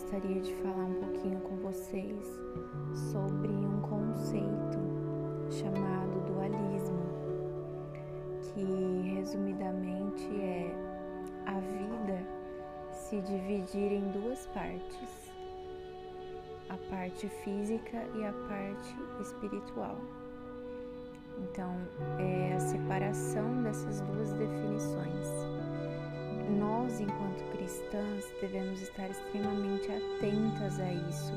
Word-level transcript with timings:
gostaria 0.00 0.40
de 0.40 0.54
falar 0.56 0.84
um 0.84 0.94
pouquinho 0.94 1.38
com 1.40 1.56
vocês 1.56 2.40
sobre 3.12 3.48
um 3.48 3.80
conceito 3.82 4.78
chamado 5.50 6.20
dualismo, 6.26 7.02
que 8.42 9.14
resumidamente 9.14 10.24
é 10.40 10.74
a 11.44 11.60
vida 11.60 12.26
se 12.92 13.20
dividir 13.20 13.92
em 13.92 14.10
duas 14.12 14.46
partes: 14.46 15.30
a 16.70 16.78
parte 16.88 17.28
física 17.44 18.02
e 18.14 18.24
a 18.24 18.32
parte 18.48 18.96
espiritual. 19.20 19.98
Então, 21.38 21.76
é 22.18 22.54
a 22.54 22.60
separação 22.60 23.62
dessas 23.62 24.00
duas 24.00 24.32
definições. 24.32 25.59
Nós, 26.58 27.00
enquanto 27.00 27.44
cristãs, 27.52 28.24
devemos 28.40 28.82
estar 28.82 29.08
extremamente 29.08 29.88
atentas 29.90 30.80
a 30.80 30.92
isso, 30.92 31.32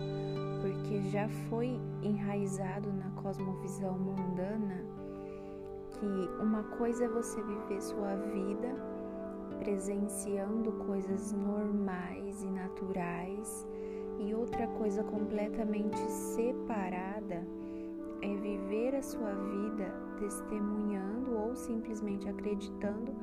porque 0.62 1.02
já 1.10 1.28
foi 1.50 1.80
enraizado 2.02 2.92
na 2.92 3.10
cosmovisão 3.22 3.98
mundana 3.98 4.84
que 5.92 6.42
uma 6.42 6.64
coisa 6.64 7.06
é 7.06 7.08
você 7.08 7.42
viver 7.44 7.82
sua 7.82 8.16
vida 8.16 8.76
presenciando 9.60 10.72
coisas 10.86 11.32
normais 11.32 12.42
e 12.44 12.48
naturais, 12.48 13.68
e 14.20 14.34
outra 14.34 14.68
coisa 14.68 15.04
completamente 15.04 16.00
separada 16.00 17.46
é 18.22 18.36
viver 18.36 18.96
a 18.96 19.02
sua 19.02 19.34
vida 19.34 19.94
testemunhando 20.20 21.38
ou 21.38 21.56
simplesmente 21.56 22.28
acreditando 22.28 23.14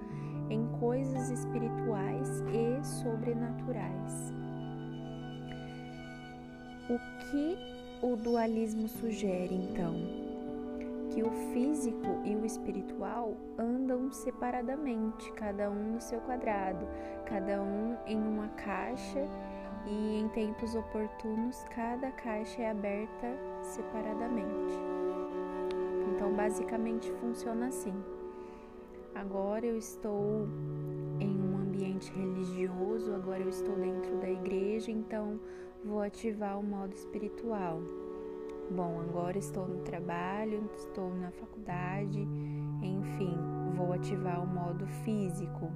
em 0.51 0.67
coisas 0.79 1.31
espirituais 1.31 2.29
e 2.53 2.85
sobrenaturais. 2.85 4.35
O 6.91 6.99
que 7.31 7.57
o 8.03 8.17
dualismo 8.17 8.89
sugere 8.89 9.55
então? 9.55 9.95
Que 11.11 11.23
o 11.23 11.31
físico 11.53 12.21
e 12.25 12.35
o 12.35 12.45
espiritual 12.45 13.37
andam 13.59 14.11
separadamente, 14.13 15.33
cada 15.33 15.71
um 15.71 15.93
no 15.95 16.01
seu 16.01 16.21
quadrado, 16.21 16.87
cada 17.27 17.63
um 17.63 17.97
em 18.07 18.17
uma 18.17 18.49
caixa 18.49 19.25
e 19.87 20.21
em 20.21 20.29
tempos 20.29 20.75
oportunos 20.75 21.65
cada 21.75 22.11
caixa 22.13 22.63
é 22.63 22.71
aberta 22.71 23.37
separadamente. 23.63 24.75
Então, 26.13 26.33
basicamente 26.33 27.11
funciona 27.21 27.69
assim. 27.69 27.95
Agora 29.21 29.67
eu 29.67 29.77
estou 29.77 30.49
em 31.21 31.39
um 31.39 31.59
ambiente 31.59 32.11
religioso, 32.11 33.13
agora 33.13 33.43
eu 33.43 33.51
estou 33.51 33.77
dentro 33.77 34.17
da 34.17 34.31
igreja, 34.31 34.91
então 34.91 35.39
vou 35.85 36.01
ativar 36.01 36.59
o 36.59 36.63
modo 36.63 36.95
espiritual. 36.95 37.83
Bom, 38.71 38.99
agora 38.99 39.37
estou 39.37 39.69
no 39.69 39.83
trabalho, 39.83 40.71
estou 40.75 41.15
na 41.17 41.31
faculdade, 41.33 42.27
enfim, 42.83 43.37
vou 43.77 43.93
ativar 43.93 44.43
o 44.43 44.47
modo 44.47 44.87
físico. 45.05 45.71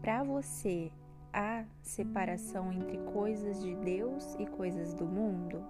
Para 0.00 0.22
você 0.22 0.90
há 1.30 1.62
separação 1.82 2.72
entre 2.72 2.96
coisas 3.12 3.62
de 3.62 3.74
Deus 3.76 4.34
e 4.38 4.46
coisas 4.46 4.94
do 4.94 5.04
mundo? 5.04 5.62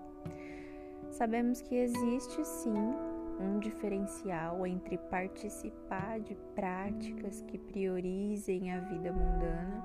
Sabemos 1.11 1.61
que 1.61 1.75
existe 1.75 2.45
sim 2.45 2.95
um 3.43 3.59
diferencial 3.59 4.67
entre 4.67 4.97
participar 4.97 6.21
de 6.21 6.35
práticas 6.55 7.43
que 7.43 7.59
priorizem 7.59 8.73
a 8.73 8.81
vida 8.81 9.13
mundana 9.13 9.83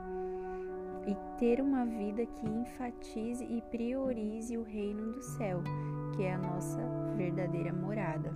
e 1.08 1.16
ter 1.40 1.62
uma 1.62 1.86
vida 1.86 2.26
que 2.26 2.46
enfatize 2.46 3.44
e 3.46 3.62
priorize 3.72 4.58
o 4.58 4.64
reino 4.64 5.14
do 5.14 5.22
céu, 5.22 5.64
que 6.16 6.24
é 6.24 6.34
a 6.34 6.38
nossa 6.38 6.80
verdadeira 7.16 7.72
morada. 7.72 8.32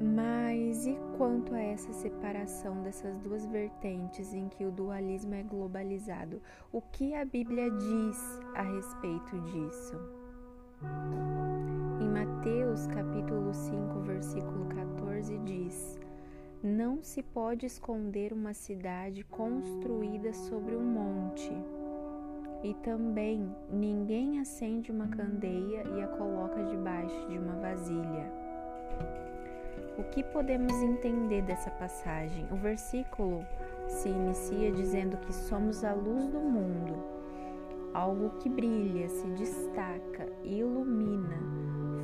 Mas 0.00 0.86
e 0.86 0.98
quanto 1.18 1.54
a 1.54 1.60
essa 1.60 1.92
separação 1.92 2.82
dessas 2.82 3.18
duas 3.18 3.44
vertentes 3.46 4.32
em 4.32 4.48
que 4.48 4.64
o 4.64 4.72
dualismo 4.72 5.34
é 5.34 5.42
globalizado? 5.42 6.40
O 6.72 6.80
que 6.80 7.14
a 7.14 7.24
Bíblia 7.24 7.70
diz 7.70 8.40
a 8.54 8.62
respeito 8.62 9.38
disso? 9.42 10.19
Em 10.82 12.08
Mateus 12.08 12.86
capítulo 12.86 13.52
5, 13.52 14.00
versículo 14.00 14.66
14 14.66 15.38
diz: 15.38 15.98
Não 16.62 17.02
se 17.02 17.22
pode 17.22 17.66
esconder 17.66 18.32
uma 18.32 18.54
cidade 18.54 19.22
construída 19.24 20.32
sobre 20.32 20.74
um 20.74 20.84
monte. 20.84 21.52
E 22.62 22.74
também 22.82 23.54
ninguém 23.70 24.40
acende 24.40 24.90
uma 24.90 25.08
candeia 25.08 25.82
e 25.96 26.02
a 26.02 26.08
coloca 26.08 26.62
debaixo 26.64 27.28
de 27.28 27.38
uma 27.38 27.56
vasilha 27.56 28.40
o 30.00 30.04
que 30.04 30.22
podemos 30.22 30.72
entender 30.82 31.42
dessa 31.42 31.70
passagem? 31.70 32.46
O 32.50 32.56
versículo 32.56 33.44
se 33.86 34.08
inicia 34.08 34.72
dizendo 34.72 35.18
que 35.18 35.32
somos 35.32 35.84
a 35.84 35.92
luz 35.92 36.26
do 36.26 36.40
mundo, 36.40 37.19
algo 37.92 38.30
que 38.38 38.48
brilha, 38.48 39.08
se 39.08 39.26
destaca, 39.28 40.28
ilumina, 40.42 41.38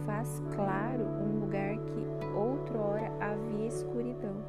faz 0.04 0.42
claro 0.54 1.04
um 1.04 1.40
lugar 1.40 1.76
que 1.78 2.26
outrora 2.34 3.12
havia 3.20 3.66
escuridão. 3.66 4.44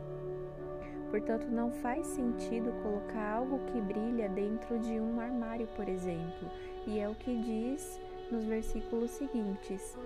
Portanto, 1.10 1.48
não 1.50 1.72
faz 1.72 2.06
sentido 2.08 2.72
colocar 2.84 3.38
algo 3.38 3.60
que 3.68 3.80
brilha 3.80 4.28
dentro 4.30 4.78
de 4.80 5.00
um 5.00 5.20
armário, 5.20 5.68
por 5.76 5.88
exemplo, 5.88 6.50
e 6.86 7.00
é 7.00 7.08
o 7.08 7.16
que 7.16 7.36
diz 7.42 8.00
nos 8.30 8.44
versículos 8.46 9.12
seguintes. 9.12 9.98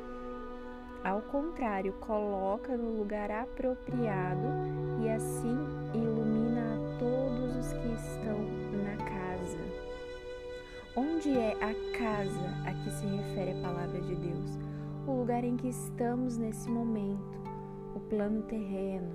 Ao 1.03 1.21
contrário, 1.23 1.93
coloca 1.93 2.77
no 2.77 2.91
lugar 2.91 3.31
apropriado 3.31 4.47
e 5.03 5.09
assim 5.09 5.57
ilumina 5.95 6.61
a 6.61 6.99
todos 6.99 7.65
os 7.65 7.73
que 7.73 7.93
estão. 7.95 8.60
Onde 10.93 11.37
é 11.37 11.53
a 11.53 11.73
casa 11.97 12.49
a 12.65 12.73
que 12.73 12.91
se 12.91 13.05
refere 13.05 13.51
a 13.51 13.61
palavra 13.61 14.01
de 14.01 14.13
Deus? 14.13 14.59
O 15.07 15.19
lugar 15.19 15.41
em 15.41 15.55
que 15.55 15.69
estamos 15.69 16.37
nesse 16.37 16.69
momento, 16.69 17.39
o 17.95 17.99
plano 18.01 18.41
terreno, 18.41 19.09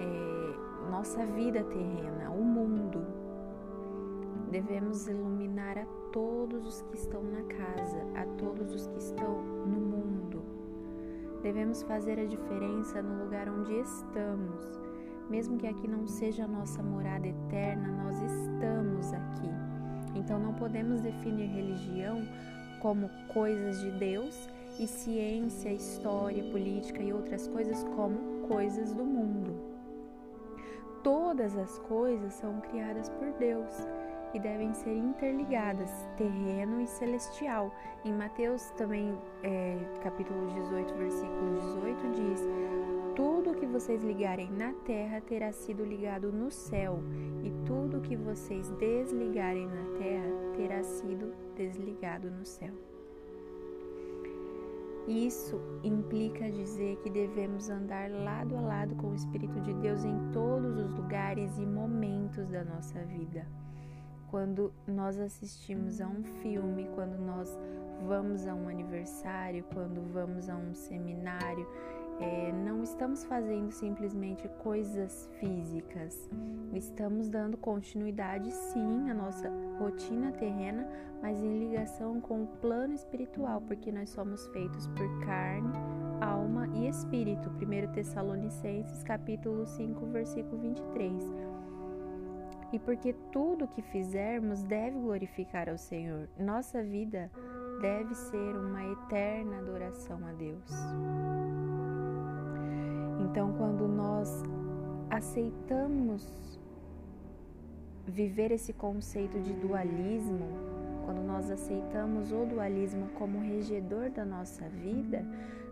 é, 0.00 0.90
nossa 0.90 1.26
vida 1.26 1.62
terrena, 1.64 2.30
o 2.30 2.42
mundo. 2.42 3.04
Devemos 4.50 5.06
iluminar 5.06 5.76
a 5.76 5.84
todos 6.10 6.66
os 6.66 6.80
que 6.80 6.96
estão 6.96 7.22
na 7.22 7.42
casa, 7.42 7.98
a 8.14 8.24
todos 8.38 8.74
os 8.74 8.86
que 8.86 8.98
estão 8.98 9.42
no 9.42 9.78
mundo. 9.78 10.42
Devemos 11.42 11.82
fazer 11.82 12.18
a 12.18 12.24
diferença 12.24 13.02
no 13.02 13.24
lugar 13.24 13.46
onde 13.46 13.74
estamos. 13.74 14.80
Mesmo 15.28 15.58
que 15.58 15.66
aqui 15.66 15.86
não 15.86 16.06
seja 16.06 16.44
a 16.44 16.48
nossa 16.48 16.82
morada 16.82 17.28
eterna, 17.28 17.88
nós 18.04 18.16
estamos 18.22 19.12
aqui. 19.12 19.77
Então 20.18 20.38
não 20.38 20.52
podemos 20.54 21.00
definir 21.00 21.46
religião 21.46 22.26
como 22.80 23.08
coisas 23.28 23.80
de 23.80 23.90
Deus 23.92 24.48
e 24.78 24.86
ciência, 24.86 25.72
história, 25.72 26.42
política 26.50 27.02
e 27.02 27.12
outras 27.12 27.46
coisas 27.48 27.82
como 27.96 28.46
coisas 28.48 28.92
do 28.92 29.04
mundo. 29.04 29.56
Todas 31.02 31.56
as 31.56 31.78
coisas 31.80 32.34
são 32.34 32.60
criadas 32.60 33.08
por 33.08 33.30
Deus 33.38 33.70
e 34.34 34.38
devem 34.38 34.74
ser 34.74 34.94
interligadas, 34.94 35.90
terreno 36.16 36.80
e 36.80 36.86
celestial. 36.86 37.72
Em 38.04 38.12
Mateus 38.12 38.70
também, 38.76 39.16
é, 39.42 39.78
capítulo 40.02 40.48
18, 40.48 40.94
versículo 40.94 41.54
18, 41.54 42.10
diz: 42.10 42.40
Tudo 43.18 43.56
que 43.56 43.66
vocês 43.66 44.00
ligarem 44.04 44.48
na 44.52 44.72
terra 44.84 45.20
terá 45.20 45.50
sido 45.50 45.84
ligado 45.84 46.30
no 46.30 46.52
céu, 46.52 47.00
e 47.42 47.50
tudo 47.66 48.00
que 48.00 48.14
vocês 48.14 48.70
desligarem 48.78 49.66
na 49.66 49.98
terra 49.98 50.30
terá 50.56 50.84
sido 50.84 51.34
desligado 51.56 52.30
no 52.30 52.44
céu. 52.44 52.72
Isso 55.08 55.60
implica 55.82 56.48
dizer 56.48 56.94
que 56.98 57.10
devemos 57.10 57.68
andar 57.68 58.08
lado 58.08 58.56
a 58.56 58.60
lado 58.60 58.94
com 58.94 59.08
o 59.08 59.14
Espírito 59.16 59.60
de 59.62 59.74
Deus 59.74 60.04
em 60.04 60.30
todos 60.30 60.78
os 60.78 60.94
lugares 60.94 61.58
e 61.58 61.66
momentos 61.66 62.48
da 62.50 62.62
nossa 62.62 63.00
vida 63.00 63.44
quando 64.30 64.72
nós 64.86 65.18
assistimos 65.18 66.00
a 66.00 66.06
um 66.06 66.22
filme, 66.22 66.88
quando 66.94 67.18
nós 67.18 67.58
vamos 68.06 68.46
a 68.46 68.54
um 68.54 68.68
aniversário, 68.68 69.64
quando 69.72 70.02
vamos 70.12 70.48
a 70.48 70.56
um 70.56 70.74
seminário, 70.74 71.66
é, 72.20 72.52
não 72.52 72.82
estamos 72.82 73.24
fazendo 73.24 73.70
simplesmente 73.70 74.48
coisas 74.62 75.28
físicas, 75.38 76.28
estamos 76.74 77.28
dando 77.28 77.56
continuidade 77.56 78.50
sim 78.50 79.08
à 79.08 79.14
nossa 79.14 79.50
rotina 79.78 80.32
terrena, 80.32 80.88
mas 81.22 81.40
em 81.40 81.58
ligação 81.58 82.20
com 82.20 82.44
o 82.44 82.46
plano 82.60 82.94
espiritual, 82.94 83.60
porque 83.60 83.92
nós 83.92 84.10
somos 84.10 84.46
feitos 84.48 84.86
por 84.88 85.26
carne, 85.26 85.72
alma 86.20 86.68
e 86.74 86.88
espírito. 86.88 87.50
1 87.50 87.92
Tessalonicenses 87.92 89.02
capítulo 89.02 89.66
5, 89.66 90.06
versículo 90.06 90.58
23. 90.58 91.22
E 92.72 92.78
porque 92.78 93.14
tudo 93.32 93.68
que 93.68 93.80
fizermos 93.80 94.62
deve 94.62 94.98
glorificar 94.98 95.68
ao 95.68 95.78
Senhor. 95.78 96.28
Nossa 96.38 96.82
vida 96.82 97.30
deve 97.80 98.14
ser 98.14 98.56
uma 98.56 98.84
eterna 98.84 99.58
adoração 99.58 100.26
a 100.26 100.32
Deus. 100.32 101.77
Então, 103.30 103.52
quando 103.58 103.86
nós 103.86 104.42
aceitamos 105.10 106.58
viver 108.06 108.50
esse 108.52 108.72
conceito 108.72 109.38
de 109.40 109.52
dualismo, 109.52 110.46
quando 111.04 111.22
nós 111.22 111.50
aceitamos 111.50 112.32
o 112.32 112.46
dualismo 112.46 113.06
como 113.18 113.38
regedor 113.40 114.10
da 114.10 114.24
nossa 114.24 114.66
vida, 114.70 115.22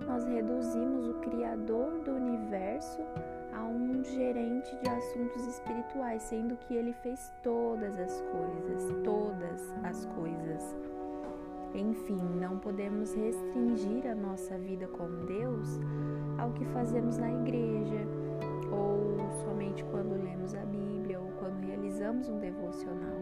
nós 0.06 0.26
reduzimos 0.26 1.08
o 1.08 1.14
Criador 1.14 1.98
do 2.04 2.12
universo 2.12 3.00
a 3.54 3.64
um 3.64 4.04
gerente 4.04 4.76
de 4.82 4.88
assuntos 4.90 5.46
espirituais, 5.46 6.24
sendo 6.24 6.56
que 6.56 6.74
ele 6.74 6.92
fez 6.92 7.32
todas 7.42 7.98
as 7.98 8.20
coisas, 8.20 9.02
todas 9.02 9.74
as 9.82 10.04
coisas. 10.14 10.76
Enfim, 11.74 12.22
não 12.40 12.58
podemos 12.58 13.14
restringir 13.14 14.06
a 14.10 14.14
nossa 14.14 14.56
vida 14.58 14.86
com 14.88 15.06
Deus 15.26 15.80
ao 16.38 16.52
que 16.52 16.64
fazemos 16.66 17.18
na 17.18 17.30
igreja, 17.30 18.06
ou 18.70 19.16
somente 19.44 19.84
quando 19.84 20.22
lemos 20.22 20.54
a 20.54 20.64
Bíblia, 20.64 21.20
ou 21.20 21.30
quando 21.38 21.64
realizamos 21.66 22.28
um 22.28 22.38
devocional. 22.38 23.18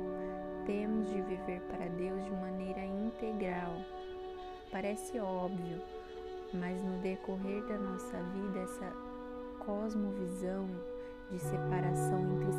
Temos 0.66 1.10
de 1.10 1.20
viver 1.22 1.60
para 1.62 1.88
Deus 1.88 2.24
de 2.24 2.30
maneira 2.30 2.84
integral. 2.84 3.76
Parece 4.70 5.18
óbvio, 5.18 5.80
mas 6.52 6.82
no 6.82 6.98
decorrer 6.98 7.62
da 7.66 7.78
nossa 7.78 8.16
vida, 8.34 8.60
essa 8.60 8.92
cosmovisão 9.58 10.66
de 11.30 11.38
separação 11.38 12.20
entre 12.20 12.52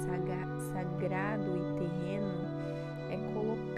sagrado 0.74 1.58
e 1.58 1.80
terreno 1.80 2.85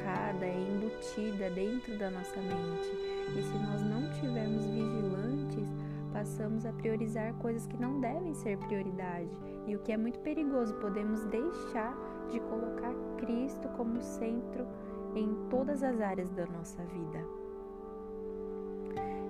colocada, 0.07 0.45
é 0.45 0.56
embutida 0.56 1.50
dentro 1.50 1.98
da 1.98 2.09
nossa 2.09 2.39
mente. 2.39 2.92
E 3.36 3.42
se 3.42 3.57
nós 3.57 3.81
não 3.81 4.09
tivermos 4.13 4.65
vigilantes, 4.65 5.68
passamos 6.13 6.65
a 6.65 6.71
priorizar 6.71 7.33
coisas 7.36 7.68
que 7.68 7.77
não 7.77 8.00
devem 8.00 8.33
ser 8.33 8.57
prioridade. 8.59 9.30
E 9.68 9.75
o 9.75 9.80
que 9.80 9.92
é 9.92 9.98
muito 9.98 10.19
perigoso, 10.19 10.74
podemos 10.75 11.25
deixar 11.25 11.95
de 12.30 12.39
colocar 12.39 12.94
Cristo 13.18 13.68
como 13.75 14.01
centro 14.01 14.65
em 15.13 15.36
todas 15.50 15.83
as 15.83 16.00
áreas 16.00 16.30
da 16.31 16.45
nossa 16.45 16.81
vida. 16.83 17.19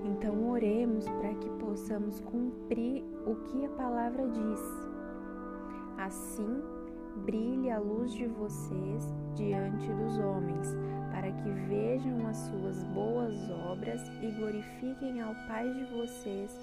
Então, 0.05 0.49
oremos 0.49 1.05
para 1.09 1.33
que 1.33 1.49
possamos 1.59 2.19
cumprir 2.21 3.03
o 3.25 3.35
que 3.35 3.65
a 3.65 3.69
palavra 3.69 4.27
diz. 4.27 4.61
Assim, 5.97 6.61
brilhe 7.25 7.69
a 7.69 7.79
luz 7.79 8.11
de 8.11 8.25
vocês 8.27 9.13
diante 9.35 9.87
dos 9.87 10.17
homens, 10.19 10.75
para 11.11 11.31
que 11.31 11.49
vejam 11.67 12.27
as 12.27 12.37
suas 12.37 12.83
boas 12.83 13.49
obras 13.49 14.01
e 14.21 14.31
glorifiquem 14.31 15.21
ao 15.21 15.33
Pai 15.47 15.71
de 15.73 15.85
vocês 15.85 16.57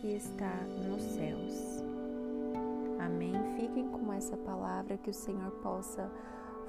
que 0.00 0.08
está 0.14 0.54
nos 0.86 1.02
céus. 1.02 1.84
Amém. 2.98 3.34
Fiquem 3.56 3.88
com 3.88 4.12
essa 4.12 4.36
palavra 4.36 4.96
que 4.98 5.10
o 5.10 5.14
Senhor 5.14 5.50
possa 5.62 6.10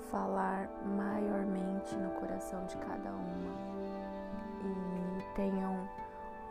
falar 0.10 0.70
maiormente 0.86 1.96
no 1.96 2.10
coração 2.12 2.66
de 2.66 2.78
cada 2.78 3.12
uma. 3.12 3.72
E 4.64 5.36
tenham 5.36 5.88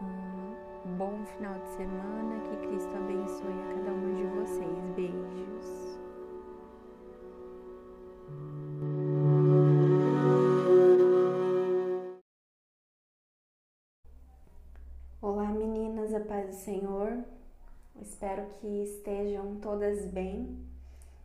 um 0.02 0.96
bom 0.96 1.24
final 1.36 1.54
de 1.54 1.68
semana. 1.76 2.40
Que 2.40 2.68
Cristo 2.68 2.96
abençoe 2.96 3.52
a 3.52 3.74
cada 3.74 3.92
uma 3.92 4.14
de 4.14 4.24
vocês. 4.24 4.78
Beijos. 4.96 5.89
Do 16.50 16.56
Senhor. 16.56 17.24
Espero 18.02 18.44
que 18.60 18.66
estejam 18.82 19.56
todas 19.56 20.04
bem. 20.06 20.58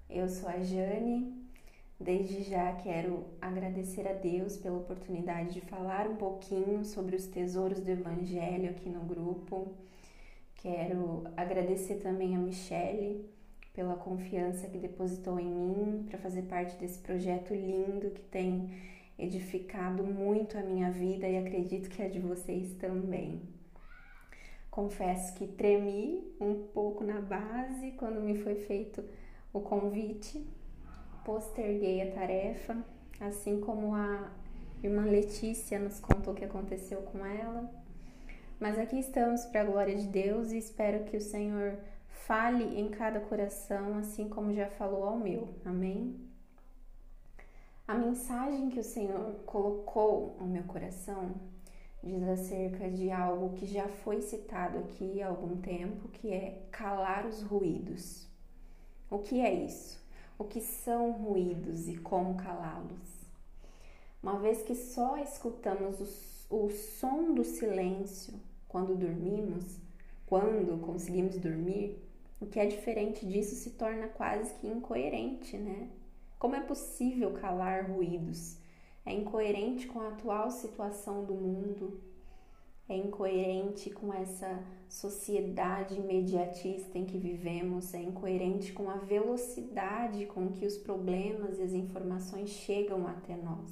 Eu 0.07 0.29
sou 0.29 0.47
a 0.47 0.59
Jane. 0.59 1.33
Desde 1.99 2.43
já 2.43 2.73
quero 2.73 3.25
agradecer 3.41 4.07
a 4.07 4.13
Deus 4.13 4.57
pela 4.57 4.77
oportunidade 4.77 5.53
de 5.53 5.61
falar 5.61 6.07
um 6.07 6.15
pouquinho 6.15 6.85
sobre 6.85 7.15
os 7.15 7.25
tesouros 7.25 7.79
do 7.79 7.89
Evangelho 7.89 8.69
aqui 8.69 8.87
no 8.87 8.99
grupo. 8.99 9.73
Quero 10.57 11.23
agradecer 11.35 11.95
também 11.95 12.35
a 12.35 12.39
Michele 12.39 13.27
pela 13.73 13.95
confiança 13.95 14.67
que 14.67 14.77
depositou 14.77 15.39
em 15.39 15.49
mim 15.49 16.05
para 16.07 16.19
fazer 16.19 16.43
parte 16.43 16.77
desse 16.77 16.99
projeto 16.99 17.51
lindo 17.51 18.11
que 18.11 18.21
tem 18.21 18.69
edificado 19.17 20.03
muito 20.03 20.55
a 20.57 20.61
minha 20.61 20.91
vida 20.91 21.27
e 21.27 21.37
acredito 21.37 21.89
que 21.89 22.03
a 22.03 22.09
de 22.09 22.19
vocês 22.19 22.73
também. 22.73 23.54
Confesso 24.75 25.33
que 25.35 25.47
tremi 25.47 26.35
um 26.37 26.67
pouco 26.73 27.01
na 27.01 27.21
base 27.21 27.91
quando 27.91 28.19
me 28.19 28.35
foi 28.35 28.55
feito 28.55 29.01
o 29.53 29.61
convite, 29.61 30.45
posterguei 31.23 32.01
a 32.01 32.13
tarefa, 32.13 32.83
assim 33.21 33.61
como 33.61 33.95
a 33.95 34.29
irmã 34.83 35.03
Letícia 35.05 35.79
nos 35.79 36.01
contou 36.01 36.33
o 36.33 36.35
que 36.35 36.43
aconteceu 36.43 37.03
com 37.03 37.25
ela. 37.25 37.71
Mas 38.59 38.77
aqui 38.77 38.99
estamos 38.99 39.45
para 39.45 39.61
a 39.61 39.63
glória 39.63 39.95
de 39.95 40.07
Deus 40.07 40.51
e 40.51 40.57
espero 40.57 41.05
que 41.05 41.15
o 41.15 41.21
Senhor 41.21 41.77
fale 42.09 42.77
em 42.77 42.89
cada 42.89 43.21
coração, 43.21 43.97
assim 43.97 44.27
como 44.27 44.53
já 44.53 44.67
falou 44.67 45.05
ao 45.05 45.17
meu. 45.17 45.55
Amém? 45.63 46.19
A 47.87 47.95
mensagem 47.95 48.67
que 48.67 48.81
o 48.81 48.83
Senhor 48.83 49.35
colocou 49.45 50.35
no 50.37 50.45
meu 50.45 50.63
coração 50.63 51.54
diz 52.05 52.23
acerca 52.27 52.87
de 52.87 53.09
algo 53.09 53.55
que 53.55 53.65
já 53.65 53.87
foi 53.87 54.21
citado 54.21 54.77
aqui 54.77 55.23
há 55.23 55.27
algum 55.27 55.57
tempo, 55.57 56.07
que 56.09 56.31
é 56.31 56.61
calar 56.71 57.25
os 57.25 57.41
ruídos. 57.41 58.27
O 59.09 59.17
que 59.19 59.41
é 59.41 59.51
isso? 59.51 59.99
O 60.37 60.43
que 60.43 60.61
são 60.61 61.11
ruídos 61.11 61.87
e 61.87 61.97
como 61.97 62.35
calá-los? 62.35 63.25
Uma 64.21 64.37
vez 64.39 64.61
que 64.61 64.75
só 64.75 65.17
escutamos 65.17 66.47
o, 66.49 66.65
o 66.65 66.69
som 66.69 67.33
do 67.33 67.43
silêncio 67.43 68.33
quando 68.67 68.95
dormimos, 68.95 69.79
quando 70.27 70.79
conseguimos 70.85 71.37
dormir, 71.37 71.99
o 72.39 72.45
que 72.45 72.59
é 72.59 72.67
diferente 72.67 73.25
disso 73.25 73.55
se 73.55 73.71
torna 73.71 74.07
quase 74.09 74.53
que 74.55 74.67
incoerente, 74.67 75.57
né? 75.57 75.89
Como 76.37 76.55
é 76.55 76.61
possível 76.61 77.31
calar 77.33 77.89
ruídos? 77.89 78.57
É 79.05 79.13
incoerente 79.13 79.87
com 79.87 79.99
a 79.99 80.09
atual 80.09 80.49
situação 80.49 81.23
do 81.23 81.33
mundo, 81.33 82.01
é 82.87 82.95
incoerente 82.95 83.89
com 83.89 84.13
essa 84.13 84.63
sociedade 84.87 85.95
imediatista 85.95 86.97
em 86.97 87.05
que 87.05 87.17
vivemos, 87.17 87.93
é 87.93 88.01
incoerente 88.01 88.73
com 88.73 88.89
a 88.89 88.97
velocidade 88.97 90.25
com 90.27 90.51
que 90.51 90.65
os 90.65 90.77
problemas 90.77 91.59
e 91.59 91.63
as 91.63 91.73
informações 91.73 92.49
chegam 92.49 93.07
até 93.07 93.35
nós. 93.35 93.71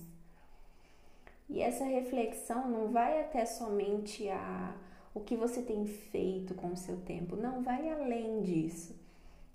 E 1.49 1.61
essa 1.61 1.83
reflexão 1.83 2.69
não 2.69 2.91
vai 2.91 3.21
até 3.21 3.45
somente 3.45 4.29
a 4.29 4.75
o 5.13 5.19
que 5.19 5.35
você 5.35 5.61
tem 5.61 5.85
feito 5.85 6.55
com 6.55 6.69
o 6.69 6.77
seu 6.77 6.97
tempo, 7.01 7.35
não 7.35 7.61
vai 7.61 7.87
além 7.89 8.41
disso. 8.41 8.99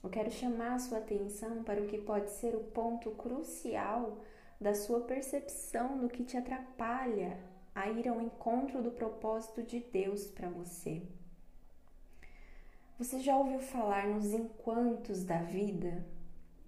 Eu 0.03 0.09
quero 0.09 0.31
chamar 0.31 0.75
a 0.75 0.79
sua 0.79 0.99
atenção 0.99 1.65
para 1.65 1.83
o 1.83 1.87
que 1.87 1.99
pode 1.99 2.31
ser 2.31 2.55
o 2.55 2.61
ponto 2.61 3.11
crucial 3.11 4.19
da 4.61 4.75
sua 4.75 5.01
percepção 5.01 5.99
do 5.99 6.09
que 6.09 6.25
te 6.25 6.37
atrapalha 6.37 7.39
a 7.75 7.89
ir 7.89 8.09
ao 8.09 8.21
encontro 8.21 8.83
do 8.83 8.91
propósito 8.91 9.63
de 9.63 9.79
Deus 9.79 10.27
para 10.27 10.49
você. 10.49 11.03
Você 12.99 13.21
já 13.21 13.37
ouviu 13.37 13.61
falar 13.61 14.09
nos 14.09 14.33
enquantos 14.33 15.23
da 15.23 15.41
vida? 15.43 16.05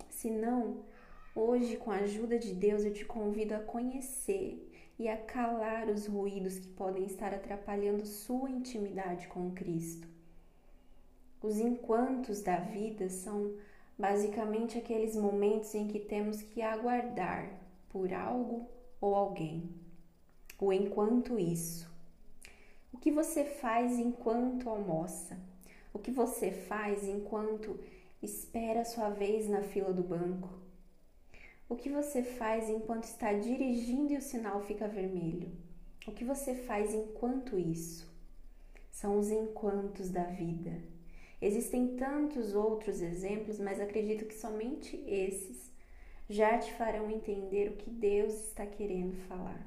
Se 0.08 0.30
não, 0.30 0.84
hoje, 1.34 1.76
com 1.76 1.90
a 1.90 1.96
ajuda 1.96 2.38
de 2.38 2.54
Deus, 2.54 2.84
eu 2.84 2.92
te 2.92 3.04
convido 3.04 3.54
a 3.56 3.58
conhecer 3.58 4.70
e 4.96 5.08
a 5.08 5.16
calar 5.16 5.88
os 5.88 6.06
ruídos 6.06 6.60
que 6.60 6.68
podem 6.68 7.06
estar 7.06 7.34
atrapalhando 7.34 8.06
sua 8.06 8.48
intimidade 8.48 9.26
com 9.26 9.50
Cristo. 9.50 10.06
Os 11.42 11.58
enquantos 11.58 12.42
da 12.42 12.58
vida 12.60 13.08
são 13.08 13.56
basicamente 13.98 14.78
aqueles 14.78 15.16
momentos 15.16 15.74
em 15.74 15.88
que 15.88 15.98
temos 15.98 16.40
que 16.42 16.62
aguardar 16.62 17.59
por 17.90 18.12
algo 18.14 18.66
ou 19.00 19.14
alguém. 19.14 19.68
O 20.58 20.72
enquanto 20.72 21.38
isso. 21.38 21.86
O 22.92 22.96
que 22.96 23.10
você 23.10 23.44
faz 23.44 23.98
enquanto 23.98 24.70
almoça? 24.70 25.38
O 25.92 25.98
que 25.98 26.10
você 26.10 26.50
faz 26.50 27.06
enquanto 27.06 27.78
espera 28.22 28.84
sua 28.84 29.10
vez 29.10 29.48
na 29.48 29.62
fila 29.62 29.92
do 29.92 30.02
banco? 30.02 30.48
O 31.68 31.76
que 31.76 31.90
você 31.90 32.22
faz 32.22 32.70
enquanto 32.70 33.04
está 33.04 33.34
dirigindo 33.34 34.14
e 34.14 34.16
o 34.16 34.22
sinal 34.22 34.62
fica 34.62 34.88
vermelho? 34.88 35.52
O 36.06 36.12
que 36.12 36.24
você 36.24 36.54
faz 36.54 36.94
enquanto 36.94 37.58
isso? 37.58 38.10
são 39.00 39.18
os 39.18 39.30
enquantos 39.30 40.10
da 40.10 40.24
vida. 40.24 40.72
Existem 41.40 41.96
tantos 41.96 42.54
outros 42.54 43.00
exemplos, 43.00 43.58
mas 43.58 43.80
acredito 43.80 44.26
que 44.26 44.34
somente 44.34 45.02
esses 45.06 45.69
já 46.30 46.56
te 46.58 46.72
farão 46.74 47.10
entender 47.10 47.70
o 47.70 47.76
que 47.76 47.90
Deus 47.90 48.32
está 48.34 48.64
querendo 48.64 49.16
falar. 49.26 49.66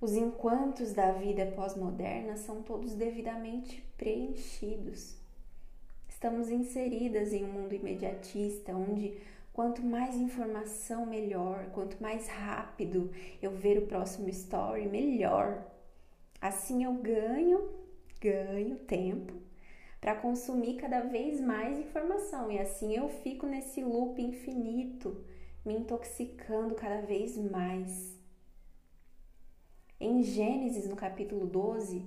Os 0.00 0.14
enquantos 0.14 0.92
da 0.92 1.12
vida 1.12 1.46
pós-moderna 1.54 2.36
são 2.36 2.62
todos 2.62 2.92
devidamente 2.92 3.80
preenchidos. 3.96 5.16
Estamos 6.08 6.50
inseridas 6.50 7.32
em 7.32 7.44
um 7.44 7.52
mundo 7.52 7.74
imediatista 7.74 8.72
onde 8.72 9.16
quanto 9.52 9.82
mais 9.86 10.16
informação, 10.16 11.06
melhor, 11.06 11.70
quanto 11.72 12.02
mais 12.02 12.26
rápido 12.26 13.10
eu 13.40 13.52
ver 13.52 13.78
o 13.78 13.86
próximo 13.86 14.28
story, 14.28 14.88
melhor. 14.88 15.64
Assim 16.40 16.82
eu 16.82 16.92
ganho, 16.92 17.70
ganho 18.20 18.76
tempo 18.80 19.46
para 20.06 20.14
consumir 20.14 20.76
cada 20.76 21.00
vez 21.00 21.40
mais 21.40 21.80
informação 21.80 22.48
e 22.48 22.60
assim 22.60 22.94
eu 22.94 23.08
fico 23.08 23.44
nesse 23.44 23.82
loop 23.82 24.22
infinito, 24.22 25.20
me 25.64 25.74
intoxicando 25.74 26.76
cada 26.76 27.00
vez 27.00 27.36
mais. 27.36 28.16
Em 29.98 30.22
Gênesis, 30.22 30.88
no 30.88 30.94
capítulo 30.94 31.44
12, 31.44 32.06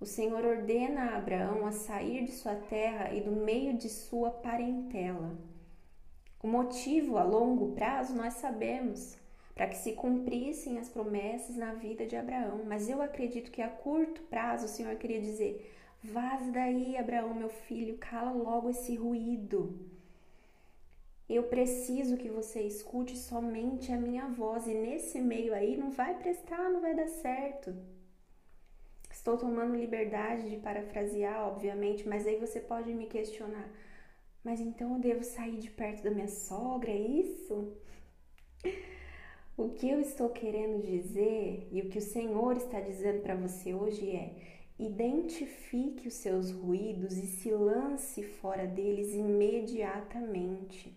o 0.00 0.06
Senhor 0.06 0.42
ordena 0.42 1.02
a 1.02 1.16
Abraão 1.18 1.66
a 1.66 1.72
sair 1.72 2.24
de 2.24 2.32
sua 2.32 2.54
terra 2.54 3.12
e 3.12 3.20
do 3.20 3.32
meio 3.32 3.76
de 3.76 3.90
sua 3.90 4.30
parentela. 4.30 5.36
O 6.42 6.48
motivo 6.48 7.18
a 7.18 7.24
longo 7.24 7.72
prazo 7.72 8.16
nós 8.16 8.32
sabemos, 8.34 9.18
para 9.54 9.68
que 9.68 9.76
se 9.76 9.92
cumprissem 9.92 10.78
as 10.78 10.88
promessas 10.88 11.56
na 11.56 11.74
vida 11.74 12.06
de 12.06 12.16
Abraão, 12.16 12.62
mas 12.64 12.88
eu 12.88 13.02
acredito 13.02 13.50
que 13.50 13.60
a 13.60 13.68
curto 13.68 14.22
prazo 14.22 14.64
o 14.64 14.68
Senhor 14.68 14.96
queria 14.96 15.20
dizer: 15.20 15.73
vaze 16.04 16.50
daí, 16.50 16.96
Abraão, 16.96 17.34
meu 17.34 17.48
filho, 17.48 17.96
cala 17.98 18.30
logo 18.30 18.68
esse 18.68 18.94
ruído. 18.94 19.78
Eu 21.28 21.44
preciso 21.44 22.18
que 22.18 22.28
você 22.28 22.60
escute 22.62 23.16
somente 23.16 23.90
a 23.90 23.96
minha 23.96 24.26
voz 24.28 24.66
e 24.66 24.74
nesse 24.74 25.18
meio 25.18 25.54
aí 25.54 25.76
não 25.76 25.90
vai 25.90 26.14
prestar, 26.18 26.70
não 26.70 26.80
vai 26.80 26.94
dar 26.94 27.08
certo. 27.08 27.74
Estou 29.10 29.38
tomando 29.38 29.76
liberdade 29.76 30.50
de 30.50 30.56
parafrasear, 30.58 31.48
obviamente, 31.48 32.06
mas 32.06 32.26
aí 32.26 32.38
você 32.38 32.60
pode 32.60 32.92
me 32.92 33.06
questionar. 33.06 33.70
Mas 34.42 34.60
então 34.60 34.94
eu 34.94 35.00
devo 35.00 35.24
sair 35.24 35.56
de 35.56 35.70
perto 35.70 36.02
da 36.02 36.10
minha 36.10 36.28
sogra, 36.28 36.90
é 36.90 36.98
isso? 36.98 37.72
O 39.56 39.70
que 39.70 39.88
eu 39.88 40.00
estou 40.00 40.28
querendo 40.30 40.82
dizer 40.82 41.68
e 41.70 41.80
o 41.80 41.88
que 41.88 41.98
o 41.98 42.02
Senhor 42.02 42.56
está 42.56 42.80
dizendo 42.80 43.22
para 43.22 43.36
você 43.36 43.72
hoje 43.72 44.10
é: 44.10 44.53
identifique 44.78 46.08
os 46.08 46.14
seus 46.14 46.50
ruídos 46.50 47.16
e 47.16 47.26
se 47.26 47.50
lance 47.50 48.22
fora 48.22 48.66
deles 48.66 49.14
imediatamente 49.14 50.96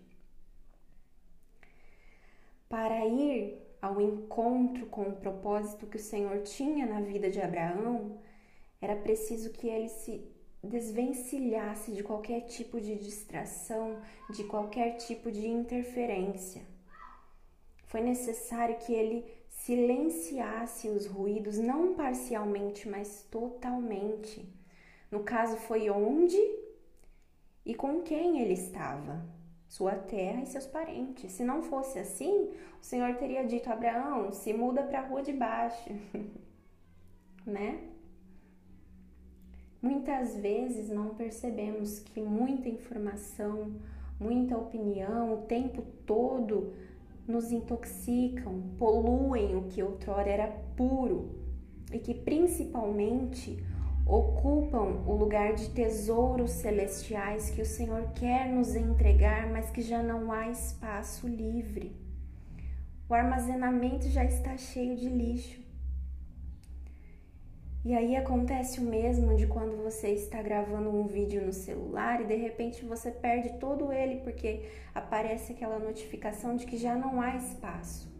para 2.68 3.06
ir 3.06 3.62
ao 3.80 4.00
encontro 4.00 4.86
com 4.86 5.02
o 5.02 5.16
propósito 5.16 5.86
que 5.86 5.96
o 5.96 6.00
Senhor 6.00 6.42
tinha 6.42 6.84
na 6.84 7.00
vida 7.00 7.30
de 7.30 7.40
Abraão, 7.40 8.18
era 8.80 8.96
preciso 8.96 9.50
que 9.50 9.68
ele 9.68 9.88
se 9.88 10.24
desvencilhasse 10.62 11.92
de 11.92 12.02
qualquer 12.02 12.42
tipo 12.42 12.80
de 12.80 12.96
distração, 12.96 14.00
de 14.30 14.44
qualquer 14.44 14.96
tipo 14.96 15.30
de 15.30 15.46
interferência. 15.46 16.62
Foi 17.86 18.00
necessário 18.00 18.76
que 18.78 18.92
ele 18.92 19.24
silenciasse 19.58 20.88
os 20.88 21.06
ruídos, 21.06 21.58
não 21.58 21.94
parcialmente, 21.94 22.88
mas 22.88 23.26
totalmente. 23.30 24.48
No 25.10 25.24
caso, 25.24 25.56
foi 25.56 25.90
onde 25.90 26.38
e 27.66 27.74
com 27.74 28.00
quem 28.02 28.40
ele 28.40 28.54
estava 28.54 29.26
sua 29.68 29.94
terra 29.94 30.42
e 30.42 30.46
seus 30.46 30.66
parentes. 30.66 31.32
Se 31.32 31.44
não 31.44 31.62
fosse 31.62 31.98
assim, 31.98 32.50
o 32.80 32.84
Senhor 32.84 33.16
teria 33.16 33.44
dito 33.44 33.70
Abraão: 33.70 34.32
se 34.32 34.52
muda 34.52 34.82
para 34.82 35.00
a 35.00 35.06
rua 35.06 35.22
de 35.22 35.32
baixo, 35.32 35.90
né? 37.44 37.80
Muitas 39.82 40.36
vezes 40.36 40.88
não 40.88 41.14
percebemos 41.14 41.98
que 41.98 42.20
muita 42.20 42.68
informação, 42.68 43.74
muita 44.18 44.56
opinião, 44.56 45.34
o 45.34 45.42
tempo 45.42 45.82
todo 46.06 46.74
nos 47.28 47.52
intoxicam, 47.52 48.62
poluem 48.78 49.54
o 49.54 49.64
que 49.64 49.82
outrora 49.82 50.28
era 50.28 50.48
puro 50.76 51.30
e 51.92 51.98
que 51.98 52.14
principalmente 52.14 53.62
ocupam 54.06 55.02
o 55.06 55.14
lugar 55.14 55.52
de 55.54 55.68
tesouros 55.68 56.50
celestiais 56.52 57.50
que 57.50 57.60
o 57.60 57.66
Senhor 57.66 58.10
quer 58.14 58.48
nos 58.48 58.74
entregar, 58.74 59.46
mas 59.52 59.70
que 59.70 59.82
já 59.82 60.02
não 60.02 60.32
há 60.32 60.48
espaço 60.48 61.28
livre. 61.28 61.94
O 63.08 63.14
armazenamento 63.14 64.08
já 64.08 64.24
está 64.24 64.56
cheio 64.56 64.96
de 64.96 65.08
lixo. 65.08 65.67
E 67.84 67.94
aí 67.94 68.16
acontece 68.16 68.80
o 68.80 68.82
mesmo 68.82 69.36
de 69.36 69.46
quando 69.46 69.82
você 69.82 70.08
está 70.08 70.42
gravando 70.42 70.90
um 70.90 71.06
vídeo 71.06 71.44
no 71.46 71.52
celular 71.52 72.20
e 72.20 72.26
de 72.26 72.34
repente 72.34 72.84
você 72.84 73.10
perde 73.10 73.58
todo 73.58 73.92
ele 73.92 74.16
porque 74.16 74.68
aparece 74.94 75.52
aquela 75.52 75.78
notificação 75.78 76.56
de 76.56 76.66
que 76.66 76.76
já 76.76 76.96
não 76.96 77.20
há 77.20 77.36
espaço. 77.36 78.12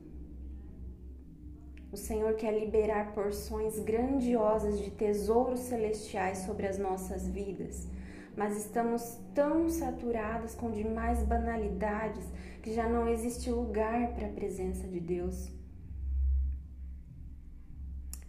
O 1.90 1.96
Senhor 1.96 2.34
quer 2.34 2.52
liberar 2.52 3.12
porções 3.14 3.78
grandiosas 3.80 4.78
de 4.78 4.90
tesouros 4.90 5.60
celestiais 5.60 6.38
sobre 6.38 6.66
as 6.66 6.78
nossas 6.78 7.26
vidas, 7.26 7.88
mas 8.36 8.56
estamos 8.56 9.18
tão 9.34 9.68
saturados 9.68 10.54
com 10.54 10.70
demais 10.70 11.22
banalidades 11.22 12.24
que 12.62 12.72
já 12.72 12.88
não 12.88 13.08
existe 13.08 13.50
lugar 13.50 14.14
para 14.14 14.28
a 14.28 14.32
presença 14.32 14.86
de 14.86 15.00
Deus. 15.00 15.50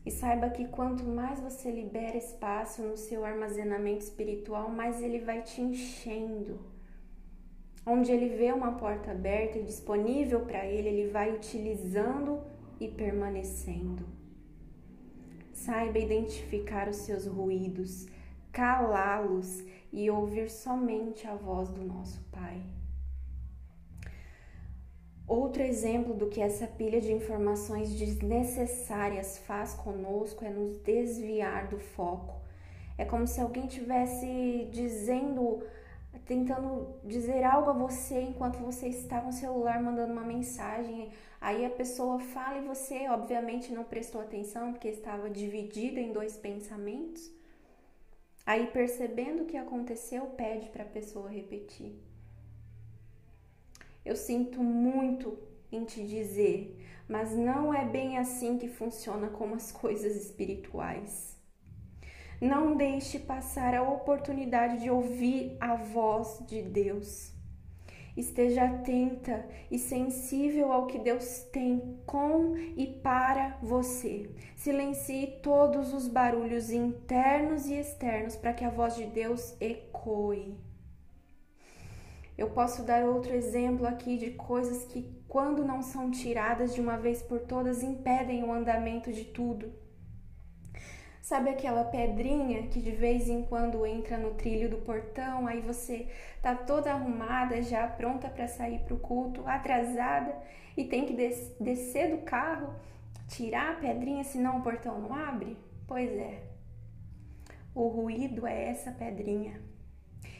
E 0.05 0.11
saiba 0.11 0.49
que 0.49 0.67
quanto 0.67 1.03
mais 1.03 1.39
você 1.39 1.69
libera 1.69 2.17
espaço 2.17 2.81
no 2.81 2.97
seu 2.97 3.25
armazenamento 3.25 4.03
espiritual, 4.03 4.69
mais 4.69 5.01
ele 5.01 5.19
vai 5.19 5.41
te 5.41 5.61
enchendo. 5.61 6.59
Onde 7.85 8.11
ele 8.11 8.29
vê 8.37 8.51
uma 8.51 8.73
porta 8.73 9.11
aberta 9.11 9.57
e 9.57 9.63
disponível 9.63 10.41
para 10.41 10.65
ele, 10.65 10.89
ele 10.89 11.11
vai 11.11 11.33
utilizando 11.33 12.41
e 12.79 12.87
permanecendo. 12.87 14.05
Saiba 15.51 15.99
identificar 15.99 16.87
os 16.87 16.97
seus 16.97 17.25
ruídos, 17.25 18.07
calá-los 18.51 19.63
e 19.91 20.09
ouvir 20.09 20.49
somente 20.49 21.27
a 21.27 21.35
voz 21.35 21.69
do 21.69 21.83
nosso 21.83 22.21
Pai. 22.31 22.61
Outro 25.29 25.61
exemplo 25.61 26.13
do 26.13 26.27
que 26.27 26.41
essa 26.41 26.67
pilha 26.67 26.99
de 26.99 27.13
informações 27.13 27.93
desnecessárias 27.93 29.37
faz 29.37 29.73
conosco 29.75 30.43
é 30.43 30.49
nos 30.49 30.77
desviar 30.79 31.67
do 31.67 31.79
foco. 31.79 32.35
É 32.97 33.05
como 33.05 33.25
se 33.25 33.39
alguém 33.39 33.67
tivesse 33.67 34.67
dizendo, 34.71 35.63
tentando 36.25 36.95
dizer 37.05 37.43
algo 37.43 37.69
a 37.69 37.73
você 37.73 38.19
enquanto 38.23 38.57
você 38.57 38.87
está 38.87 39.21
com 39.21 39.29
o 39.29 39.33
celular 39.33 39.81
mandando 39.81 40.11
uma 40.11 40.23
mensagem 40.23 41.11
Aí 41.41 41.65
a 41.65 41.69
pessoa 41.69 42.19
fala 42.19 42.57
e 42.57 42.67
você, 42.67 43.07
obviamente, 43.07 43.71
não 43.71 43.85
prestou 43.85 44.19
atenção 44.19 44.73
porque 44.73 44.89
estava 44.89 45.29
dividida 45.29 45.99
em 45.99 46.11
dois 46.11 46.35
pensamentos. 46.35 47.31
Aí, 48.45 48.67
percebendo 48.67 49.43
o 49.43 49.45
que 49.45 49.55
aconteceu, 49.55 50.25
pede 50.27 50.67
para 50.69 50.83
a 50.83 50.87
pessoa 50.87 51.29
repetir. 51.29 51.95
Eu 54.09 54.15
sinto 54.15 54.63
muito 54.63 55.37
em 55.71 55.85
te 55.85 56.03
dizer, 56.03 56.83
mas 57.07 57.35
não 57.35 57.71
é 57.71 57.85
bem 57.85 58.17
assim 58.17 58.57
que 58.57 58.67
funciona 58.67 59.27
como 59.29 59.53
as 59.53 59.71
coisas 59.71 60.15
espirituais. 60.15 61.37
Não 62.41 62.75
deixe 62.75 63.19
passar 63.19 63.75
a 63.75 63.83
oportunidade 63.83 64.81
de 64.81 64.89
ouvir 64.89 65.55
a 65.59 65.75
voz 65.75 66.43
de 66.47 66.59
Deus. 66.59 67.31
Esteja 68.17 68.63
atenta 68.63 69.45
e 69.69 69.77
sensível 69.77 70.71
ao 70.71 70.87
que 70.87 70.97
Deus 70.97 71.43
tem 71.53 71.99
com 72.07 72.57
e 72.57 72.87
para 72.87 73.59
você. 73.61 74.27
Silencie 74.55 75.39
todos 75.43 75.93
os 75.93 76.07
barulhos 76.07 76.71
internos 76.71 77.67
e 77.67 77.75
externos 77.75 78.35
para 78.35 78.53
que 78.53 78.65
a 78.65 78.71
voz 78.71 78.95
de 78.95 79.05
Deus 79.05 79.55
ecoe. 79.61 80.57
Eu 82.39 82.49
posso 82.51 82.83
dar 82.83 83.03
outro 83.03 83.33
exemplo 83.33 83.85
aqui 83.85 84.17
de 84.17 84.31
coisas 84.31 84.85
que, 84.85 85.13
quando 85.27 85.65
não 85.65 85.81
são 85.81 86.09
tiradas 86.09 86.73
de 86.73 86.79
uma 86.79 86.95
vez 86.95 87.21
por 87.21 87.41
todas, 87.41 87.83
impedem 87.83 88.45
o 88.45 88.53
andamento 88.53 89.11
de 89.11 89.25
tudo. 89.25 89.73
Sabe 91.21 91.49
aquela 91.49 91.83
pedrinha 91.83 92.63
que 92.67 92.79
de 92.79 92.91
vez 92.91 93.27
em 93.27 93.43
quando 93.43 93.85
entra 93.85 94.17
no 94.17 94.35
trilho 94.35 94.69
do 94.69 94.77
portão, 94.77 95.47
aí 95.47 95.59
você 95.59 96.07
tá 96.41 96.55
toda 96.55 96.93
arrumada, 96.93 97.61
já 97.61 97.85
pronta 97.85 98.29
para 98.29 98.47
sair 98.47 98.79
para 98.85 98.93
o 98.93 98.99
culto, 98.99 99.45
atrasada 99.45 100.33
e 100.77 100.85
tem 100.85 101.05
que 101.05 101.13
des 101.13 101.53
descer 101.59 102.15
do 102.15 102.23
carro, 102.23 102.73
tirar 103.27 103.73
a 103.73 103.79
pedrinha, 103.81 104.23
senão 104.23 104.59
o 104.59 104.63
portão 104.63 104.97
não 105.01 105.13
abre? 105.13 105.57
Pois 105.85 106.09
é. 106.09 106.41
O 107.75 107.89
ruído 107.89 108.47
é 108.47 108.69
essa 108.69 108.93
pedrinha. 108.93 109.68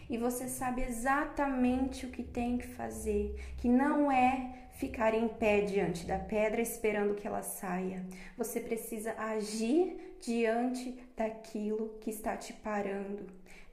E 0.10 0.18
você 0.18 0.48
sabe 0.48 0.82
exatamente 0.82 2.06
o 2.06 2.10
que 2.10 2.24
tem 2.24 2.58
que 2.58 2.68
fazer, 2.68 3.36
que 3.58 3.70
não 3.70 4.12
é 4.12 4.68
ficar 4.80 5.14
em 5.14 5.28
pé 5.28 5.62
diante 5.62 6.06
da 6.06 6.18
pedra 6.18 6.62
esperando 6.62 7.14
que 7.14 7.28
ela 7.28 7.44
saia. 7.44 8.04
Você 8.36 8.60
precisa 8.60 9.14
agir 9.14 10.16
diante 10.20 10.98
daquilo 11.16 11.98
que 12.02 12.10
está 12.10 12.36
te 12.36 12.54
parando. 12.54 13.28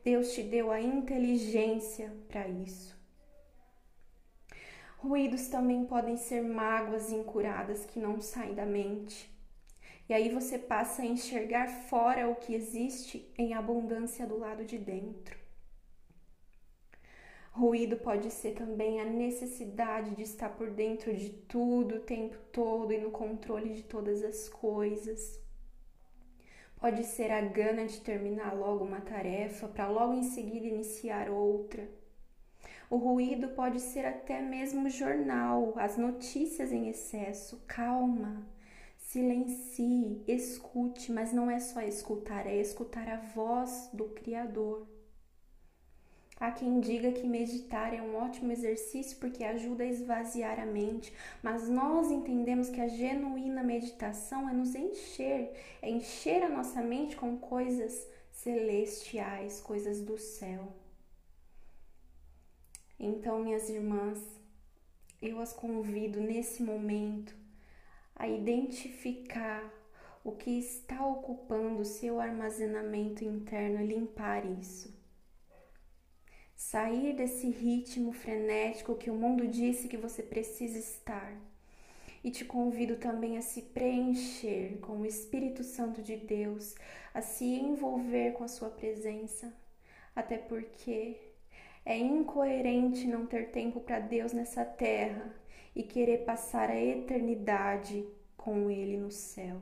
Deus 0.05 0.33
te 0.33 0.43
deu 0.43 0.71
a 0.71 0.81
inteligência 0.81 2.12
para 2.28 2.47
isso. 2.47 2.95
Ruídos 4.99 5.49
também 5.49 5.85
podem 5.87 6.16
ser 6.16 6.43
mágoas 6.43 7.12
incuradas 7.12 7.87
que 7.87 7.99
não 7.99 8.21
saem 8.21 8.55
da 8.55 8.66
mente. 8.66 9.31
E 10.09 10.12
aí 10.12 10.28
você 10.28 10.59
passa 10.59 11.02
a 11.02 11.07
enxergar 11.07 11.69
fora 11.69 12.28
o 12.28 12.37
que 12.37 12.55
existe 12.55 13.33
em 13.38 13.55
abundância 13.55 14.26
do 14.26 14.38
lado 14.38 14.64
de 14.64 14.76
dentro. 14.76 15.46
Ruído 17.57 17.97
pode 17.97 18.31
ser 18.31 18.53
também 18.53 19.01
a 19.01 19.05
necessidade 19.07 20.15
de 20.15 20.21
estar 20.21 20.51
por 20.51 20.69
dentro 20.69 21.17
de 21.17 21.31
tudo 21.31 21.95
o 21.95 22.01
tempo 22.01 22.37
todo 22.53 22.93
e 22.93 22.99
no 22.99 23.11
controle 23.11 23.73
de 23.73 23.83
todas 23.83 24.23
as 24.23 24.47
coisas. 24.47 25.41
Pode 26.79 27.03
ser 27.05 27.33
a 27.33 27.41
gana 27.41 27.87
de 27.87 27.99
terminar 28.03 28.55
logo 28.55 28.85
uma 28.85 29.01
tarefa 29.01 29.69
para 29.69 29.89
logo 29.89 30.13
em 30.13 30.25
seguida 30.25 30.67
iniciar 30.67 31.31
outra. 31.31 31.89
O 32.91 32.99
ruído 32.99 33.49
pode 33.49 33.81
ser 33.81 34.05
até 34.05 34.43
mesmo 34.43 34.91
jornal, 34.91 35.73
as 35.79 35.97
notícias 35.97 36.71
em 36.73 36.91
excesso. 36.91 37.65
Calma, 37.67 38.47
silencie, 38.99 40.23
escute, 40.29 41.11
mas 41.11 41.33
não 41.33 41.51
é 41.51 41.59
só 41.59 41.81
escutar, 41.81 42.47
é 42.47 42.61
escutar 42.61 43.09
a 43.09 43.17
voz 43.17 43.89
do 43.95 44.11
Criador. 44.11 44.96
Há 46.38 46.50
quem 46.50 46.81
diga 46.81 47.12
que 47.12 47.26
meditar 47.26 47.95
é 47.95 48.02
um 48.02 48.14
ótimo 48.16 48.52
exercício 48.52 49.16
porque 49.19 49.43
ajuda 49.43 49.85
a 49.85 49.87
esvaziar 49.87 50.61
a 50.61 50.66
mente, 50.66 51.11
mas 51.43 51.66
nós 51.66 52.11
entendemos 52.11 52.69
que 52.69 52.78
a 52.78 52.88
genuína 52.88 53.62
meditação 53.62 54.47
é 54.47 54.52
nos 54.52 54.75
encher, 54.75 55.52
é 55.81 55.88
encher 55.88 56.43
a 56.43 56.49
nossa 56.50 56.83
mente 56.83 57.16
com 57.16 57.38
coisas 57.38 58.07
celestiais, 58.31 59.62
coisas 59.62 60.02
do 60.02 60.19
céu. 60.19 60.71
Então, 63.00 63.43
minhas 63.43 63.71
irmãs, 63.71 64.21
eu 65.23 65.40
as 65.40 65.55
convido 65.55 66.21
nesse 66.21 66.62
momento 66.62 67.35
a 68.14 68.28
identificar 68.28 69.73
o 70.23 70.33
que 70.33 70.59
está 70.59 71.07
ocupando 71.07 71.81
o 71.81 71.85
seu 71.85 72.21
armazenamento 72.21 73.25
interno 73.25 73.81
e 73.81 73.87
limpar 73.87 74.45
isso 74.45 74.96
sair 76.57 77.15
desse 77.15 77.49
ritmo 77.51 78.13
frenético 78.13 78.97
que 78.97 79.11
o 79.11 79.15
mundo 79.15 79.47
disse 79.47 79.89
que 79.89 79.97
você 79.97 80.23
precisa 80.23 80.79
estar. 80.79 81.37
E 82.25 82.31
te 82.31 82.45
convido 82.45 82.97
também 82.97 83.37
a 83.37 83.43
se 83.43 83.63
preencher 83.63 84.79
com 84.81 85.01
o 85.01 85.07
Espírito 85.07 85.63
Santo 85.63 86.03
de 86.03 86.17
Deus, 86.17 86.75
a 87.15 87.21
se 87.21 87.45
envolver 87.45 88.33
com 88.33 88.43
a 88.43 88.49
sua 88.49 88.71
presença, 88.71 89.55
até 90.15 90.37
porque 90.37 91.17
é 91.85 91.97
incoerente 91.97 93.07
não 93.07 93.27
ter 93.27 93.53
tempo 93.53 93.79
para 93.79 94.01
Deus 94.01 94.33
nessa 94.33 94.65
terra 94.65 95.33
e 95.75 95.85
querer 95.85 96.25
passar 96.25 96.69
a 96.69 96.81
eternidade 96.81 98.05
com 98.37 98.71
Ele 98.71 98.97
no 98.97 99.11
céu. 99.12 99.61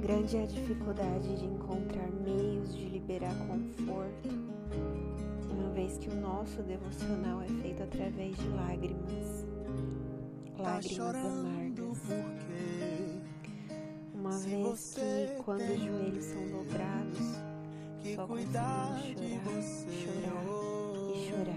Grande 0.00 0.36
é 0.38 0.42
a 0.44 0.46
dificuldade 0.46 1.36
de 1.36 1.44
encontrar 1.44 2.10
meios 2.24 2.74
de 2.74 2.86
liberar 2.86 3.34
conforto, 3.46 4.30
uma 5.50 5.68
vez 5.74 5.98
que 5.98 6.08
o 6.08 6.14
nosso 6.16 6.62
devocional 6.62 7.42
é 7.42 7.48
feito 7.60 7.82
através 7.82 8.34
de 8.34 8.48
lágrimas, 8.48 9.46
tá 10.56 10.62
lágrimas 10.62 11.16
amargas. 11.16 11.98
Uma 14.14 14.38
vez 14.38 14.94
que 14.94 15.42
quando 15.44 15.70
os 15.70 15.80
joelhos 15.80 16.24
são 16.24 16.46
dobrados, 16.48 17.36
só 18.14 18.26
conseguimos 18.26 19.84
chorar, 20.02 20.44
chorar 20.44 20.69
e 21.30 21.30
chorar. 21.30 21.56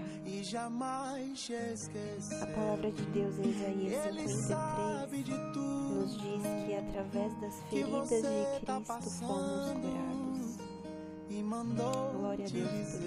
A 2.42 2.46
palavra 2.46 2.90
de 2.92 3.02
Deus 3.06 3.38
em 3.38 3.50
Isaías 3.50 4.02
53 4.04 5.28
nos 5.56 6.12
diz 6.12 6.42
que 6.66 6.74
através 6.74 7.40
das 7.40 7.54
feridas 7.70 8.08
de 8.08 8.20
Cristo 8.22 8.82
fomos 8.84 9.80
curados. 9.80 10.58
Glória 12.12 12.46
a 12.46 12.48
Deus 12.48 12.70
por 12.70 12.80
isso. 12.80 12.98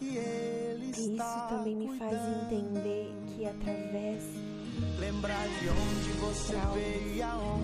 E 0.00 0.18
isso 0.90 1.48
também 1.48 1.76
me 1.76 1.98
faz 1.98 2.12
entender 2.44 3.14
que 3.26 3.46
através 3.46 4.22
lembrar 4.98 5.46
de 5.48 5.68
onde 5.68 6.10
você 6.20 6.56
veio 6.74 7.14
e 7.14 7.22
aonde 7.22 7.61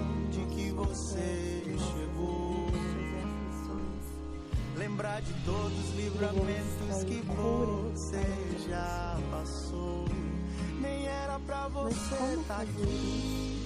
De 5.20 5.32
todos 5.44 5.78
os 5.78 5.96
livramentos 5.96 7.04
que 7.04 7.20
você 7.22 8.68
já 8.68 9.18
passou. 9.30 10.04
Nem 10.80 11.06
era 11.06 11.38
pra 11.40 11.68
você 11.68 12.14
estar 12.40 12.56
tá 12.56 12.62
aqui 12.62 13.58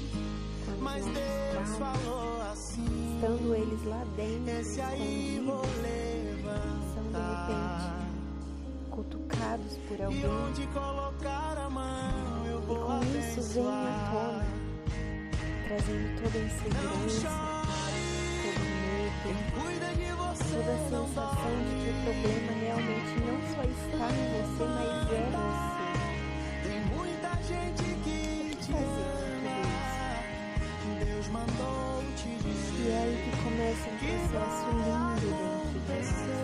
mas 0.83 1.05
Deus 1.05 1.79
falou 1.79 2.43
assim. 2.53 3.15
Estando 3.15 3.55
eles 3.55 3.85
lá 3.85 4.05
dentro, 4.17 4.61
esse 4.61 4.81
aí 4.81 5.43
vou 5.45 5.63
levantar. 5.81 6.63
São 6.95 7.05
de 7.05 7.19
repente 7.19 8.03
cutucados 8.91 9.79
por 9.89 10.03
alguém. 10.03 10.21
E 10.21 10.27
onde 10.27 10.67
colocar 10.69 11.57
a 11.57 11.71
mão, 11.71 12.47
eu 12.47 12.61
vou 12.63 12.77
e 12.77 13.07
com 13.07 13.19
isso 13.19 13.55
vem 13.55 13.67
à 13.67 14.11
tona, 14.13 14.47
trazendo 15.69 16.23
toda 16.23 16.39
a 16.39 16.43
insegurança, 16.43 17.52
toda 20.53 20.73
a 20.73 20.79
sensação 20.85 21.55
de 21.65 21.75
que 21.83 21.89
o 21.89 21.97
problema 22.05 22.53
realmente 22.61 23.15
não 23.27 23.39
só 23.55 23.63
está 23.65 24.07
em 24.13 24.27
você, 24.37 24.65
mas 24.65 25.09
é 25.11 25.25
você. 25.33 25.83
Tem 26.69 26.81
muita 26.95 27.31
gente 27.43 27.85
que 28.05 28.17
te 28.57 28.73
fazer 28.73 29.23
e 32.83 32.89
é 32.89 32.99
aí 32.99 33.15
que 33.23 33.31
começa 33.43 33.87
um 33.89 33.97
processo 33.97 34.67
lindo 34.83 35.31
dentro 35.31 35.69
de 35.73 35.79
você. 35.89 36.35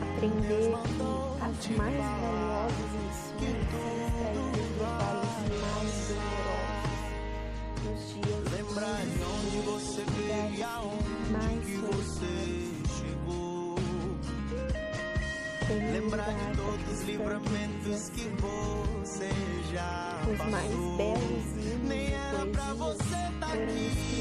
Aprender 0.00 0.66
que 0.96 1.08
as 1.44 1.60
mais 1.76 2.00
valiosas 2.20 2.89
Lembrar 16.00 16.32
de 16.32 16.56
todos 16.56 16.92
os 16.92 17.02
livramentos 17.06 18.08
que 18.14 18.26
você 18.40 19.28
já 19.70 20.18
passou. 20.24 20.32
Os 20.32 20.50
mais 20.50 20.70
belos 20.96 21.44
Nem 21.86 22.14
era 22.14 22.46
pra 22.46 22.72
você 22.72 23.16
estar 23.34 23.52
aqui, 23.52 24.19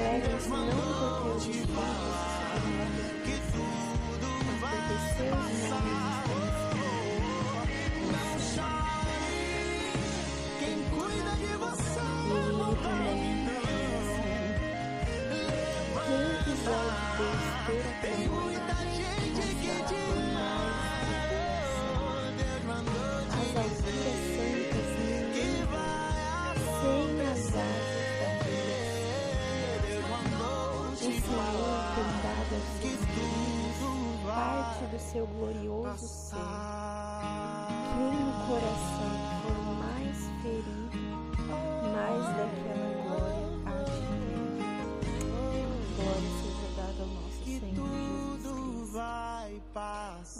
Contudo, 0.00 0.08
alegrem-se 0.08 0.48
não 0.48 0.66
porque 0.66 1.28
os 1.36 1.46
esforços 1.46 2.14
se 2.32 2.99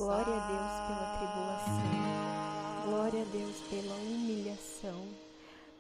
Glória 0.01 0.35
a 0.35 0.47
Deus 0.49 0.73
pela 0.89 1.07
tribulação. 1.19 1.85
Glória 2.87 3.21
a 3.21 3.25
Deus 3.37 3.57
pela 3.69 3.95
humilhação. 3.97 5.05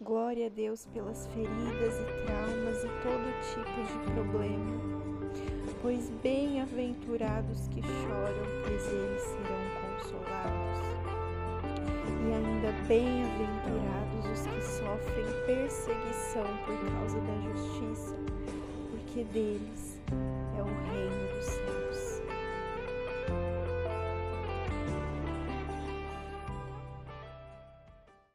Glória 0.03 0.47
a 0.47 0.51
Deus 0.51 0.85
pelas 0.93 1.27
feridas 1.29 1.95
e 1.95 2.05
traumas 2.27 2.85
e 2.85 2.89
todo 3.01 3.33
tipo 3.49 3.81
de 3.81 4.13
problema. 4.13 4.77
Pois 5.81 6.11
bem-aventurados 6.23 7.67
que 7.69 7.81
choram, 7.81 8.45
pois 8.63 8.87
eles 8.93 9.23
serão 9.23 9.65
consolados. 9.81 10.85
E 12.21 12.35
ainda 12.35 12.73
bem-aventurados 12.87 14.27
os 14.33 14.47
que 14.47 14.61
sofrem 14.61 15.25
perseguição 15.47 16.45
por 16.67 16.77
causa 16.93 17.19
da 17.23 17.37
justiça, 17.55 18.17
porque 18.91 19.25
deles 19.33 19.99
é 20.59 20.63
o 20.63 20.67
reino 20.93 21.31